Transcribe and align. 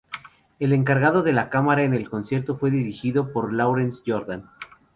El 0.57 0.73
encargado 0.73 1.21
de 1.21 1.31
la 1.31 1.51
cámara 1.51 1.83
en 1.83 1.93
el 1.93 2.09
concierto 2.09 2.55
fue 2.55 2.71
dirigido 2.71 3.31
por 3.31 3.53
Lawrence 3.53 4.01
Jordan. 4.03 4.49